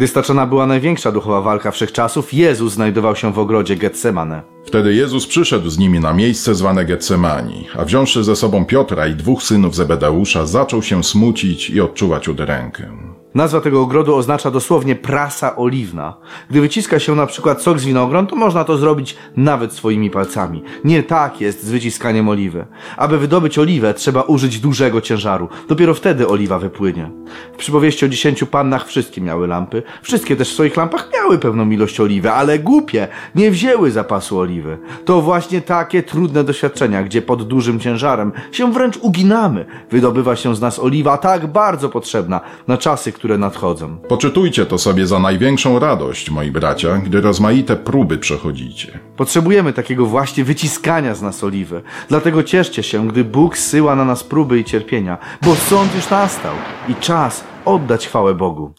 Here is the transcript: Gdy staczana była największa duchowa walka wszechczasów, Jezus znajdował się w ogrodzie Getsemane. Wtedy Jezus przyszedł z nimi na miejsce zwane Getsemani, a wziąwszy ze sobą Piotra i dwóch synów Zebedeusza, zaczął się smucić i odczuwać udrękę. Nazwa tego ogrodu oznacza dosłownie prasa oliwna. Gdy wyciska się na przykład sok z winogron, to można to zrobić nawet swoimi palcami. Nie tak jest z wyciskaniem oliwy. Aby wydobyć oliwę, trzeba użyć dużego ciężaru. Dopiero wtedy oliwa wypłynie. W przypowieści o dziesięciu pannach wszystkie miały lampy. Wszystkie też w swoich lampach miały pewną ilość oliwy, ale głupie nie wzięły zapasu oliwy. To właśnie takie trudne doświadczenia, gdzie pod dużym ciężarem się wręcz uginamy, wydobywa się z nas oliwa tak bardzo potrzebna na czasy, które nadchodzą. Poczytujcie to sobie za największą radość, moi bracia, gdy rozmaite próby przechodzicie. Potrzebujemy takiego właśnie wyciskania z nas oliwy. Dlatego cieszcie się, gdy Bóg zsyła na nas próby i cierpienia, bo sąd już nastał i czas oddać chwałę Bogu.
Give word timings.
Gdy 0.00 0.08
staczana 0.08 0.46
była 0.46 0.66
największa 0.66 1.12
duchowa 1.12 1.40
walka 1.40 1.70
wszechczasów, 1.70 2.34
Jezus 2.34 2.72
znajdował 2.72 3.16
się 3.16 3.32
w 3.32 3.38
ogrodzie 3.38 3.76
Getsemane. 3.76 4.42
Wtedy 4.64 4.94
Jezus 4.94 5.26
przyszedł 5.26 5.70
z 5.70 5.78
nimi 5.78 6.00
na 6.00 6.12
miejsce 6.12 6.54
zwane 6.54 6.84
Getsemani, 6.84 7.66
a 7.78 7.84
wziąwszy 7.84 8.24
ze 8.24 8.36
sobą 8.36 8.64
Piotra 8.64 9.06
i 9.06 9.14
dwóch 9.14 9.42
synów 9.42 9.74
Zebedeusza, 9.74 10.46
zaczął 10.46 10.82
się 10.82 11.04
smucić 11.04 11.70
i 11.70 11.80
odczuwać 11.80 12.28
udrękę. 12.28 13.10
Nazwa 13.34 13.60
tego 13.60 13.82
ogrodu 13.82 14.14
oznacza 14.14 14.50
dosłownie 14.50 14.96
prasa 14.96 15.56
oliwna. 15.56 16.16
Gdy 16.50 16.60
wyciska 16.60 16.98
się 16.98 17.14
na 17.14 17.26
przykład 17.26 17.62
sok 17.62 17.78
z 17.78 17.84
winogron, 17.84 18.26
to 18.26 18.36
można 18.36 18.64
to 18.64 18.76
zrobić 18.76 19.16
nawet 19.36 19.72
swoimi 19.72 20.10
palcami. 20.10 20.62
Nie 20.84 21.02
tak 21.02 21.40
jest 21.40 21.64
z 21.64 21.70
wyciskaniem 21.70 22.28
oliwy. 22.28 22.66
Aby 22.96 23.18
wydobyć 23.18 23.58
oliwę, 23.58 23.94
trzeba 23.94 24.22
użyć 24.22 24.60
dużego 24.60 25.00
ciężaru. 25.00 25.48
Dopiero 25.68 25.94
wtedy 25.94 26.28
oliwa 26.28 26.58
wypłynie. 26.58 27.10
W 27.52 27.56
przypowieści 27.56 28.04
o 28.04 28.08
dziesięciu 28.08 28.46
pannach 28.46 28.86
wszystkie 28.86 29.20
miały 29.20 29.46
lampy. 29.46 29.82
Wszystkie 30.02 30.36
też 30.36 30.50
w 30.50 30.54
swoich 30.54 30.76
lampach 30.76 31.08
miały 31.14 31.38
pewną 31.38 31.70
ilość 31.70 32.00
oliwy, 32.00 32.30
ale 32.30 32.58
głupie 32.58 33.08
nie 33.34 33.50
wzięły 33.50 33.90
zapasu 33.90 34.38
oliwy. 34.38 34.78
To 35.04 35.22
właśnie 35.22 35.60
takie 35.60 36.02
trudne 36.02 36.44
doświadczenia, 36.44 37.02
gdzie 37.02 37.22
pod 37.22 37.42
dużym 37.42 37.80
ciężarem 37.80 38.32
się 38.52 38.72
wręcz 38.72 38.96
uginamy, 38.96 39.66
wydobywa 39.90 40.36
się 40.36 40.56
z 40.56 40.60
nas 40.60 40.78
oliwa 40.78 41.18
tak 41.18 41.46
bardzo 41.46 41.88
potrzebna 41.88 42.40
na 42.68 42.78
czasy, 42.78 43.12
które 43.12 43.38
nadchodzą. 43.38 43.98
Poczytujcie 44.08 44.66
to 44.66 44.78
sobie 44.78 45.06
za 45.06 45.18
największą 45.18 45.78
radość, 45.78 46.30
moi 46.30 46.50
bracia, 46.50 46.96
gdy 46.96 47.20
rozmaite 47.20 47.76
próby 47.76 48.18
przechodzicie. 48.18 48.98
Potrzebujemy 49.16 49.72
takiego 49.72 50.06
właśnie 50.06 50.44
wyciskania 50.44 51.14
z 51.14 51.22
nas 51.22 51.44
oliwy. 51.44 51.82
Dlatego 52.08 52.42
cieszcie 52.42 52.82
się, 52.82 53.08
gdy 53.08 53.24
Bóg 53.24 53.58
zsyła 53.58 53.96
na 53.96 54.04
nas 54.04 54.24
próby 54.24 54.58
i 54.58 54.64
cierpienia, 54.64 55.18
bo 55.42 55.54
sąd 55.54 55.94
już 55.94 56.10
nastał 56.10 56.54
i 56.88 56.94
czas 56.94 57.44
oddać 57.64 58.06
chwałę 58.06 58.34
Bogu. 58.34 58.74